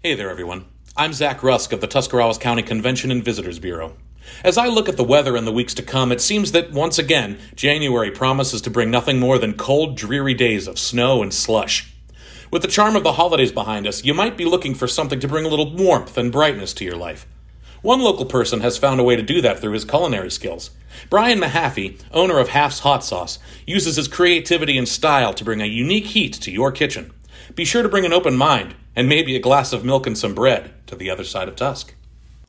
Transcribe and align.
Hey 0.00 0.14
there, 0.14 0.30
everyone. 0.30 0.66
I'm 0.96 1.12
Zach 1.12 1.42
Rusk 1.42 1.72
of 1.72 1.80
the 1.80 1.88
Tuscarawas 1.88 2.38
County 2.38 2.62
Convention 2.62 3.10
and 3.10 3.24
Visitors 3.24 3.58
Bureau. 3.58 3.96
As 4.44 4.56
I 4.56 4.68
look 4.68 4.88
at 4.88 4.96
the 4.96 5.02
weather 5.02 5.36
in 5.36 5.44
the 5.44 5.50
weeks 5.50 5.74
to 5.74 5.82
come, 5.82 6.12
it 6.12 6.20
seems 6.20 6.52
that 6.52 6.70
once 6.70 7.00
again, 7.00 7.36
January 7.56 8.12
promises 8.12 8.62
to 8.62 8.70
bring 8.70 8.92
nothing 8.92 9.18
more 9.18 9.38
than 9.38 9.54
cold, 9.54 9.96
dreary 9.96 10.34
days 10.34 10.68
of 10.68 10.78
snow 10.78 11.20
and 11.20 11.34
slush. 11.34 11.92
With 12.48 12.62
the 12.62 12.68
charm 12.68 12.94
of 12.94 13.02
the 13.02 13.14
holidays 13.14 13.50
behind 13.50 13.88
us, 13.88 14.04
you 14.04 14.14
might 14.14 14.36
be 14.36 14.44
looking 14.44 14.72
for 14.72 14.86
something 14.86 15.18
to 15.18 15.26
bring 15.26 15.44
a 15.44 15.48
little 15.48 15.74
warmth 15.74 16.16
and 16.16 16.30
brightness 16.30 16.72
to 16.74 16.84
your 16.84 16.96
life. 16.96 17.26
One 17.82 18.00
local 18.00 18.24
person 18.24 18.60
has 18.60 18.78
found 18.78 19.00
a 19.00 19.04
way 19.04 19.16
to 19.16 19.22
do 19.22 19.40
that 19.40 19.58
through 19.58 19.72
his 19.72 19.84
culinary 19.84 20.30
skills. 20.30 20.70
Bryan 21.10 21.40
Mehaffey, 21.40 22.00
owner 22.12 22.38
of 22.38 22.50
Haff's 22.50 22.78
Hot 22.80 23.02
Sauce, 23.02 23.40
uses 23.66 23.96
his 23.96 24.06
creativity 24.06 24.78
and 24.78 24.86
style 24.86 25.34
to 25.34 25.44
bring 25.44 25.60
a 25.60 25.66
unique 25.66 26.06
heat 26.06 26.34
to 26.34 26.52
your 26.52 26.70
kitchen. 26.70 27.12
Be 27.54 27.64
sure 27.64 27.82
to 27.82 27.88
bring 27.88 28.04
an 28.04 28.12
open 28.12 28.36
mind 28.36 28.74
and 28.94 29.08
maybe 29.08 29.34
a 29.34 29.40
glass 29.40 29.72
of 29.72 29.84
milk 29.84 30.06
and 30.06 30.16
some 30.16 30.34
bread 30.34 30.74
to 30.86 30.94
the 30.94 31.08
other 31.08 31.24
side 31.24 31.48
of 31.48 31.56
Tusk. 31.56 31.94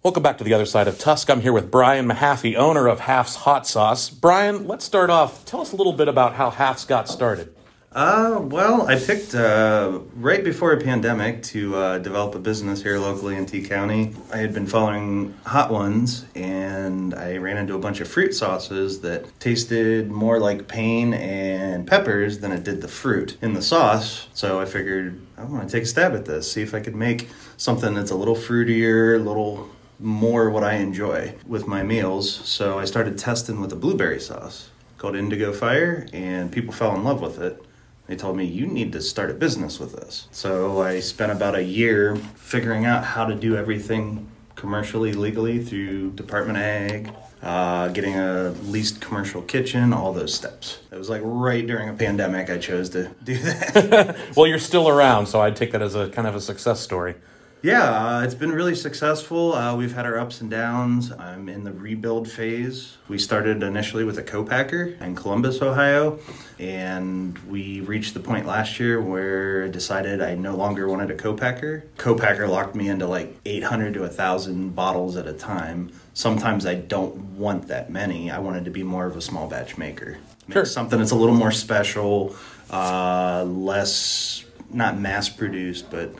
Welcome 0.03 0.23
back 0.23 0.37
to 0.39 0.43
the 0.43 0.53
other 0.53 0.65
side 0.65 0.87
of 0.87 0.99
Tusk. 0.99 1.29
I'm 1.29 1.41
here 1.41 1.53
with 1.53 1.71
Bryan 1.71 2.07
Mehaffey, 2.07 2.55
owner 2.55 2.87
of 2.87 3.01
Haff's 3.01 3.35
Hot 3.37 3.65
Sauce. 3.65 4.09
Bryan, 4.09 4.67
let's 4.67 4.83
start 4.83 5.09
off. 5.09 5.45
Tell 5.45 5.61
us 5.61 5.71
a 5.71 5.75
little 5.75 5.93
bit 5.93 6.09
about 6.09 6.33
how 6.33 6.49
Haff's 6.49 6.85
got 6.85 7.07
started. 7.07 7.55
Uh, 7.91 8.39
well, 8.43 8.87
I 8.87 8.99
picked 8.99 9.33
uh, 9.33 10.01
right 10.13 10.43
before 10.43 10.73
a 10.73 10.79
pandemic 10.79 11.41
to 11.43 11.75
uh, 11.75 11.97
develop 11.97 12.35
a 12.35 12.39
business 12.39 12.83
here 12.83 12.99
locally 12.99 13.35
in 13.35 13.47
T 13.47 13.63
County. 13.63 14.13
I 14.31 14.37
had 14.37 14.53
been 14.53 14.67
following 14.67 15.33
Hot 15.47 15.71
Ones 15.71 16.27
and 16.35 17.15
I 17.15 17.37
ran 17.37 17.57
into 17.57 17.73
a 17.73 17.79
bunch 17.79 17.99
of 17.99 18.07
fruit 18.07 18.35
sauces 18.35 19.01
that 19.01 19.39
tasted 19.39 20.11
more 20.11 20.39
like 20.39 20.67
pain 20.67 21.15
and 21.15 21.87
peppers 21.87 22.37
than 22.37 22.51
it 22.51 22.63
did 22.63 22.81
the 22.81 22.87
fruit 22.87 23.39
in 23.41 23.55
the 23.55 23.61
sauce. 23.63 24.27
So 24.35 24.59
I 24.61 24.65
figured 24.65 25.19
I 25.35 25.45
want 25.45 25.67
to 25.67 25.75
take 25.75 25.83
a 25.85 25.87
stab 25.87 26.13
at 26.13 26.25
this, 26.25 26.51
see 26.51 26.61
if 26.61 26.75
I 26.75 26.81
could 26.81 26.95
make 26.95 27.27
something 27.57 27.95
that's 27.95 28.11
a 28.11 28.15
little 28.15 28.35
fruitier, 28.35 29.15
a 29.15 29.23
little 29.23 29.67
more 29.99 30.51
what 30.51 30.63
I 30.63 30.75
enjoy 30.75 31.33
with 31.47 31.65
my 31.65 31.81
meals. 31.81 32.31
So 32.31 32.77
I 32.77 32.85
started 32.85 33.17
testing 33.17 33.59
with 33.59 33.73
a 33.73 33.75
blueberry 33.75 34.19
sauce 34.19 34.69
called 34.99 35.15
Indigo 35.15 35.53
Fire, 35.53 36.05
and 36.13 36.51
people 36.51 36.71
fell 36.71 36.93
in 36.95 37.03
love 37.03 37.21
with 37.21 37.39
it. 37.39 37.63
They 38.09 38.15
told 38.15 38.35
me, 38.35 38.43
you 38.43 38.65
need 38.65 38.91
to 38.93 39.01
start 39.03 39.29
a 39.29 39.35
business 39.35 39.79
with 39.79 39.95
this. 39.95 40.27
So 40.31 40.81
I 40.81 40.99
spent 40.99 41.31
about 41.31 41.53
a 41.53 41.61
year 41.61 42.15
figuring 42.15 42.85
out 42.85 43.03
how 43.03 43.27
to 43.27 43.35
do 43.35 43.55
everything 43.55 44.27
commercially, 44.55 45.13
legally 45.13 45.63
through 45.63 46.13
Department 46.13 46.57
Ag, 46.57 47.13
uh, 47.43 47.89
getting 47.89 48.15
a 48.15 48.49
leased 48.63 48.99
commercial 48.99 49.43
kitchen, 49.43 49.93
all 49.93 50.11
those 50.11 50.33
steps. 50.33 50.79
It 50.91 50.95
was 50.95 51.07
like 51.07 51.21
right 51.23 51.65
during 51.65 51.87
a 51.87 51.93
pandemic 51.93 52.49
I 52.49 52.57
chose 52.57 52.89
to 52.89 53.11
do 53.23 53.37
that. 53.37 54.17
well, 54.35 54.47
you're 54.47 54.57
still 54.57 54.89
around, 54.89 55.27
so 55.27 55.39
I'd 55.41 55.55
take 55.55 55.71
that 55.73 55.83
as 55.83 55.93
a 55.93 56.09
kind 56.09 56.27
of 56.27 56.33
a 56.33 56.41
success 56.41 56.79
story. 56.79 57.13
Yeah, 57.61 58.19
uh, 58.19 58.21
it's 58.23 58.35
been 58.35 58.53
really 58.53 58.73
successful. 58.73 59.53
Uh, 59.53 59.75
we've 59.75 59.93
had 59.93 60.05
our 60.05 60.17
ups 60.17 60.39
and 60.39 60.49
downs. 60.49 61.11
I'm 61.11 61.49
in 61.49 61.65
the 61.65 61.73
rebuild 61.73 62.29
phase. 62.31 62.95
We 63.09 63.17
started 63.17 63.61
initially 63.63 64.05
with 64.05 64.17
a 64.17 64.23
co-packer 64.23 64.95
in 65.01 65.13
Columbus, 65.13 65.61
Ohio, 65.61 66.19
and 66.57 67.37
we 67.39 67.81
reached 67.81 68.13
the 68.13 68.21
point 68.21 68.45
last 68.45 68.79
year 68.79 69.01
where 69.01 69.65
I 69.65 69.67
decided 69.67 70.21
I 70.21 70.35
no 70.35 70.55
longer 70.55 70.87
wanted 70.87 71.11
a 71.11 71.15
co-packer. 71.15 71.83
Co-packer 71.97 72.47
locked 72.47 72.75
me 72.75 72.87
into 72.87 73.07
like 73.07 73.35
800 73.45 73.93
to 73.95 74.01
1,000 74.01 74.73
bottles 74.73 75.17
at 75.17 75.27
a 75.27 75.33
time. 75.33 75.91
Sometimes 76.13 76.65
I 76.65 76.75
don't 76.75 77.15
want 77.37 77.67
that 77.67 77.89
many. 77.89 78.31
I 78.31 78.39
wanted 78.39 78.63
to 78.65 78.71
be 78.71 78.83
more 78.83 79.05
of 79.05 79.17
a 79.17 79.21
small 79.21 79.49
batch 79.49 79.77
maker. 79.77 80.17
Make 80.47 80.53
Sure. 80.53 80.65
Something 80.65 80.99
that's 80.99 81.11
a 81.11 81.15
little 81.15 81.35
more 81.35 81.51
special, 81.51 82.37
uh, 82.71 83.43
less, 83.45 84.45
not 84.71 84.97
mass 84.97 85.27
produced, 85.27 85.89
but 85.91 86.15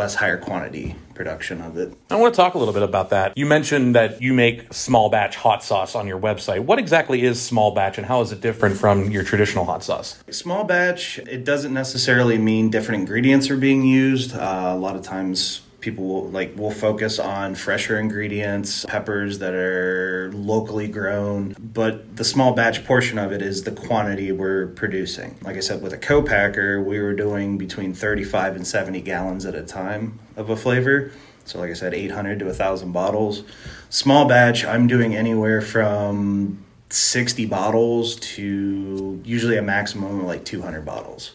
less 0.00 0.14
higher 0.14 0.38
quantity 0.38 0.96
production 1.14 1.60
of 1.60 1.76
it. 1.76 1.92
I 2.08 2.16
want 2.16 2.32
to 2.32 2.36
talk 2.36 2.54
a 2.54 2.58
little 2.58 2.72
bit 2.72 2.82
about 2.82 3.10
that. 3.10 3.36
You 3.36 3.44
mentioned 3.44 3.94
that 3.94 4.22
you 4.22 4.32
make 4.32 4.72
small 4.72 5.10
batch 5.10 5.36
hot 5.36 5.62
sauce 5.62 5.94
on 5.94 6.06
your 6.06 6.18
website. 6.18 6.60
What 6.60 6.78
exactly 6.78 7.22
is 7.22 7.40
small 7.40 7.72
batch 7.72 7.98
and 7.98 8.06
how 8.06 8.22
is 8.22 8.32
it 8.32 8.40
different 8.40 8.78
from 8.78 9.10
your 9.10 9.22
traditional 9.22 9.66
hot 9.66 9.84
sauce? 9.84 10.24
Small 10.30 10.64
batch, 10.64 11.18
it 11.18 11.44
doesn't 11.44 11.74
necessarily 11.74 12.38
mean 12.38 12.70
different 12.70 13.00
ingredients 13.02 13.50
are 13.50 13.58
being 13.58 13.84
used. 13.84 14.34
Uh, 14.34 14.72
a 14.74 14.78
lot 14.78 14.96
of 14.96 15.02
times 15.02 15.60
people 15.80 16.04
will 16.04 16.28
like 16.28 16.56
will 16.56 16.70
focus 16.70 17.18
on 17.18 17.54
fresher 17.54 17.98
ingredients, 17.98 18.84
peppers 18.86 19.38
that 19.38 19.54
are 19.54 20.30
locally 20.32 20.88
grown, 20.88 21.54
but 21.58 22.16
the 22.16 22.24
small 22.24 22.52
batch 22.54 22.84
portion 22.84 23.18
of 23.18 23.32
it 23.32 23.42
is 23.42 23.64
the 23.64 23.72
quantity 23.72 24.32
we're 24.32 24.68
producing. 24.68 25.36
Like 25.42 25.56
I 25.56 25.60
said 25.60 25.82
with 25.82 25.92
a 25.92 25.98
co-packer, 25.98 26.82
we 26.82 27.00
were 27.00 27.14
doing 27.14 27.58
between 27.58 27.94
35 27.94 28.56
and 28.56 28.66
70 28.66 29.00
gallons 29.00 29.46
at 29.46 29.54
a 29.54 29.62
time 29.62 30.18
of 30.36 30.50
a 30.50 30.56
flavor. 30.56 31.12
So 31.44 31.58
like 31.58 31.70
I 31.70 31.74
said 31.74 31.94
800 31.94 32.38
to 32.40 32.44
1000 32.46 32.92
bottles. 32.92 33.42
Small 33.88 34.28
batch, 34.28 34.64
I'm 34.64 34.86
doing 34.86 35.16
anywhere 35.16 35.60
from 35.60 36.64
60 36.90 37.46
bottles 37.46 38.16
to 38.16 39.20
usually 39.24 39.56
a 39.56 39.62
maximum 39.62 40.20
of 40.20 40.26
like 40.26 40.44
200 40.44 40.84
bottles. 40.84 41.32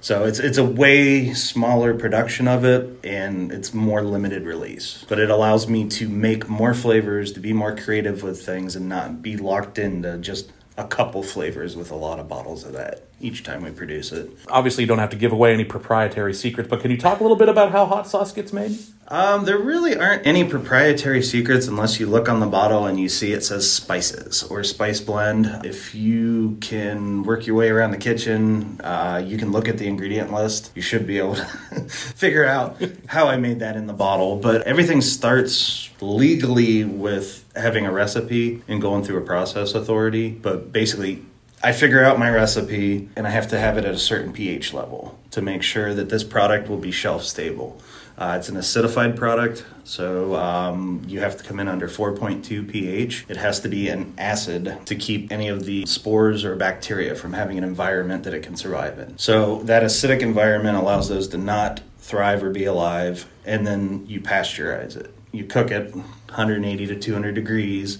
So 0.00 0.24
it's 0.24 0.38
it's 0.38 0.58
a 0.58 0.64
way 0.64 1.32
smaller 1.34 1.94
production 1.94 2.46
of 2.46 2.64
it 2.64 3.04
and 3.04 3.50
it's 3.50 3.74
more 3.74 4.02
limited 4.02 4.44
release. 4.44 5.04
But 5.08 5.18
it 5.18 5.30
allows 5.30 5.68
me 5.68 5.88
to 5.90 6.08
make 6.08 6.48
more 6.48 6.74
flavors, 6.74 7.32
to 7.32 7.40
be 7.40 7.52
more 7.52 7.74
creative 7.76 8.22
with 8.22 8.44
things 8.44 8.76
and 8.76 8.88
not 8.88 9.22
be 9.22 9.36
locked 9.36 9.78
into 9.78 10.18
just 10.18 10.52
a 10.76 10.86
couple 10.86 11.22
flavors 11.22 11.76
with 11.76 11.90
a 11.90 11.96
lot 11.96 12.20
of 12.20 12.28
bottles 12.28 12.64
of 12.64 12.72
that 12.74 13.07
each 13.20 13.42
time 13.42 13.62
we 13.62 13.70
produce 13.70 14.12
it. 14.12 14.30
Obviously, 14.48 14.84
you 14.84 14.88
don't 14.88 14.98
have 14.98 15.10
to 15.10 15.16
give 15.16 15.32
away 15.32 15.52
any 15.52 15.64
proprietary 15.64 16.34
secrets, 16.34 16.68
but 16.68 16.80
can 16.80 16.90
you 16.90 16.96
talk 16.96 17.20
a 17.20 17.22
little 17.22 17.36
bit 17.36 17.48
about 17.48 17.72
how 17.72 17.86
hot 17.86 18.06
sauce 18.06 18.32
gets 18.32 18.52
made? 18.52 18.78
Um, 19.10 19.46
there 19.46 19.58
really 19.58 19.96
aren't 19.96 20.26
any 20.26 20.44
proprietary 20.44 21.22
secrets 21.22 21.66
unless 21.66 21.98
you 21.98 22.06
look 22.06 22.28
on 22.28 22.40
the 22.40 22.46
bottle 22.46 22.84
and 22.84 23.00
you 23.00 23.08
see 23.08 23.32
it 23.32 23.42
says 23.42 23.70
spices 23.70 24.42
or 24.42 24.62
spice 24.62 25.00
blend. 25.00 25.46
If 25.64 25.94
you 25.94 26.58
can 26.60 27.22
work 27.22 27.46
your 27.46 27.56
way 27.56 27.70
around 27.70 27.92
the 27.92 27.98
kitchen, 27.98 28.78
uh, 28.84 29.22
you 29.24 29.38
can 29.38 29.50
look 29.50 29.66
at 29.66 29.78
the 29.78 29.86
ingredient 29.86 30.32
list. 30.32 30.72
You 30.74 30.82
should 30.82 31.06
be 31.06 31.18
able 31.18 31.34
to 31.36 31.44
figure 31.44 32.44
out 32.44 32.82
how 33.06 33.28
I 33.28 33.38
made 33.38 33.60
that 33.60 33.76
in 33.76 33.86
the 33.86 33.94
bottle. 33.94 34.36
But 34.36 34.62
everything 34.62 35.00
starts 35.00 35.88
legally 36.02 36.84
with 36.84 37.44
having 37.56 37.86
a 37.86 37.92
recipe 37.92 38.62
and 38.68 38.80
going 38.80 39.04
through 39.04 39.18
a 39.18 39.24
process 39.24 39.74
authority. 39.74 40.28
But 40.28 40.70
basically, 40.70 41.24
I 41.62 41.72
figure 41.72 42.04
out 42.04 42.18
my 42.18 42.30
recipe 42.30 43.08
and 43.16 43.26
I 43.26 43.30
have 43.30 43.48
to 43.48 43.58
have 43.58 43.76
it 43.78 43.84
at 43.84 43.92
a 43.92 43.98
certain 43.98 44.32
pH 44.32 44.72
level 44.72 45.18
to 45.32 45.42
make 45.42 45.62
sure 45.62 45.92
that 45.92 46.08
this 46.08 46.22
product 46.22 46.68
will 46.68 46.78
be 46.78 46.92
shelf 46.92 47.24
stable. 47.24 47.80
Uh, 48.16 48.36
it's 48.38 48.48
an 48.48 48.56
acidified 48.56 49.16
product, 49.16 49.64
so 49.84 50.34
um, 50.34 51.02
you 51.06 51.20
have 51.20 51.36
to 51.36 51.44
come 51.44 51.60
in 51.60 51.68
under 51.68 51.88
4.2 51.88 52.68
pH. 52.68 53.24
It 53.28 53.36
has 53.36 53.60
to 53.60 53.68
be 53.68 53.88
an 53.88 54.12
acid 54.18 54.76
to 54.86 54.96
keep 54.96 55.30
any 55.30 55.48
of 55.48 55.64
the 55.64 55.86
spores 55.86 56.44
or 56.44 56.56
bacteria 56.56 57.14
from 57.14 57.32
having 57.32 57.58
an 57.58 57.64
environment 57.64 58.24
that 58.24 58.34
it 58.34 58.42
can 58.42 58.56
survive 58.56 58.98
in. 58.98 59.16
So 59.18 59.62
that 59.64 59.84
acidic 59.84 60.20
environment 60.20 60.76
allows 60.76 61.08
those 61.08 61.28
to 61.28 61.38
not 61.38 61.80
thrive 61.98 62.42
or 62.42 62.50
be 62.50 62.64
alive, 62.64 63.26
and 63.44 63.64
then 63.64 64.04
you 64.08 64.20
pasteurize 64.20 64.96
it. 64.96 65.14
You 65.30 65.44
cook 65.44 65.70
it 65.70 65.94
180 65.94 66.86
to 66.88 66.96
200 66.98 67.34
degrees, 67.36 67.98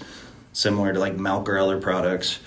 similar 0.53 0.93
to 0.93 0.99
like 0.99 1.17
other 1.17 1.81
products. 1.81 2.41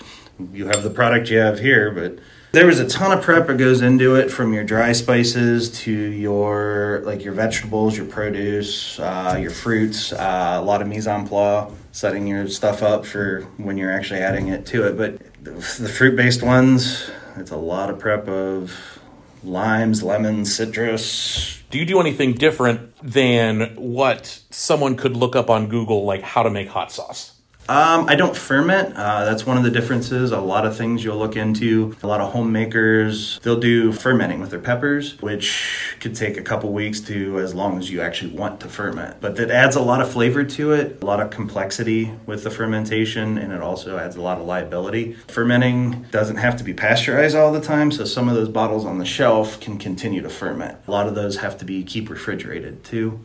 You 0.52 0.66
have 0.66 0.82
the 0.82 0.90
product 0.90 1.30
you 1.30 1.38
have 1.38 1.58
here, 1.58 1.90
but 1.90 2.18
there 2.52 2.66
was 2.66 2.80
a 2.80 2.86
ton 2.86 3.16
of 3.16 3.24
prep 3.24 3.46
that 3.46 3.56
goes 3.56 3.80
into 3.80 4.14
it 4.14 4.30
from 4.30 4.52
your 4.52 4.62
dry 4.62 4.92
spices 4.92 5.70
to 5.80 5.90
your 5.90 7.02
like 7.04 7.24
your 7.24 7.32
vegetables 7.32 7.96
your 7.96 8.04
produce 8.04 8.98
uh, 9.00 9.38
your 9.40 9.50
fruits 9.50 10.12
uh, 10.12 10.58
a 10.60 10.62
lot 10.62 10.82
of 10.82 10.88
mise 10.88 11.06
en 11.06 11.26
place 11.26 11.72
setting 11.92 12.26
your 12.26 12.46
stuff 12.48 12.82
up 12.82 13.06
for 13.06 13.42
when 13.56 13.78
you're 13.78 13.90
actually 13.90 14.20
adding 14.20 14.48
it 14.48 14.66
to 14.66 14.86
it 14.86 14.98
but 14.98 15.18
the, 15.42 15.52
the 15.80 15.88
fruit 15.88 16.14
based 16.14 16.42
ones 16.42 17.10
it's 17.36 17.50
a 17.50 17.56
lot 17.56 17.88
of 17.88 17.98
prep 17.98 18.28
of 18.28 19.00
limes 19.42 20.02
lemons 20.02 20.54
citrus 20.54 21.62
Do 21.70 21.78
you 21.78 21.86
do 21.86 22.00
anything 22.00 22.34
different 22.34 22.92
than 23.02 23.74
what 23.76 24.42
someone 24.50 24.94
could 24.94 25.16
look 25.16 25.34
up 25.34 25.48
on 25.48 25.68
Google, 25.68 26.04
like 26.04 26.20
how 26.20 26.42
to 26.42 26.50
make 26.50 26.68
hot 26.68 26.92
sauce? 26.92 27.32
Um, 27.68 28.08
I 28.08 28.16
don't 28.16 28.36
ferment. 28.36 28.96
Uh, 28.96 29.24
that's 29.24 29.46
one 29.46 29.56
of 29.56 29.62
the 29.62 29.70
differences. 29.70 30.32
A 30.32 30.40
lot 30.40 30.66
of 30.66 30.76
things 30.76 31.04
you'll 31.04 31.16
look 31.16 31.36
into. 31.36 31.96
A 32.02 32.06
lot 32.08 32.20
of 32.20 32.32
homemakers, 32.32 33.38
they'll 33.44 33.60
do 33.60 33.92
fermenting 33.92 34.40
with 34.40 34.50
their 34.50 34.58
peppers, 34.58 35.18
which 35.22 35.96
could 36.00 36.16
take 36.16 36.36
a 36.36 36.42
couple 36.42 36.72
weeks 36.72 37.00
to 37.02 37.38
as 37.38 37.54
long 37.54 37.78
as 37.78 37.88
you 37.88 38.00
actually 38.00 38.32
want 38.32 38.60
to 38.60 38.68
ferment. 38.68 39.20
But 39.20 39.36
that 39.36 39.52
adds 39.52 39.76
a 39.76 39.80
lot 39.80 40.00
of 40.00 40.10
flavor 40.10 40.42
to 40.42 40.72
it, 40.72 41.02
a 41.02 41.06
lot 41.06 41.20
of 41.20 41.30
complexity 41.30 42.12
with 42.26 42.42
the 42.42 42.50
fermentation, 42.50 43.38
and 43.38 43.52
it 43.52 43.62
also 43.62 43.96
adds 43.96 44.16
a 44.16 44.20
lot 44.20 44.38
of 44.38 44.46
liability. 44.46 45.12
Fermenting 45.28 46.02
doesn't 46.10 46.36
have 46.36 46.56
to 46.56 46.64
be 46.64 46.74
pasteurized 46.74 47.36
all 47.36 47.52
the 47.52 47.60
time, 47.60 47.92
so 47.92 48.04
some 48.04 48.28
of 48.28 48.34
those 48.34 48.48
bottles 48.48 48.84
on 48.84 48.98
the 48.98 49.06
shelf 49.06 49.60
can 49.60 49.78
continue 49.78 50.20
to 50.20 50.28
ferment. 50.28 50.76
A 50.88 50.90
lot 50.90 51.06
of 51.06 51.14
those 51.14 51.36
have 51.36 51.56
to 51.58 51.64
be 51.64 51.84
keep 51.84 52.10
refrigerated 52.10 52.82
too. 52.82 53.20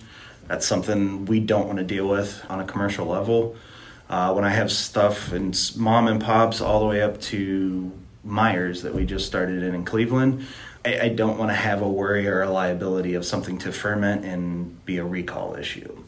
That's 0.47 0.65
something 0.65 1.25
we 1.25 1.39
don't 1.39 1.65
want 1.65 1.79
to 1.79 1.83
deal 1.83 2.07
with 2.07 2.45
on 2.49 2.61
a 2.61 2.65
commercial 2.65 3.05
level. 3.05 3.55
Uh, 4.09 4.33
when 4.33 4.45
I 4.45 4.49
have 4.49 4.71
stuff 4.71 5.31
and 5.33 5.59
mom 5.75 6.07
and 6.07 6.21
pops 6.21 6.61
all 6.61 6.79
the 6.79 6.85
way 6.85 7.01
up 7.01 7.19
to 7.21 7.91
Meijer 8.25 8.81
that 8.81 8.95
we 8.95 9.05
just 9.05 9.25
started 9.25 9.63
in 9.63 9.75
in 9.75 9.83
Cleveland, 9.83 10.45
I, 10.85 10.99
I 11.01 11.09
don't 11.09 11.37
want 11.37 11.51
to 11.51 11.55
have 11.55 11.81
a 11.81 11.89
worry 11.89 12.27
or 12.27 12.41
a 12.41 12.49
liability 12.49 13.15
of 13.15 13.25
something 13.25 13.57
to 13.59 13.71
ferment 13.71 14.23
and 14.23 14.85
be 14.85 14.97
a 14.97 15.03
recall 15.03 15.55
issue. 15.55 16.03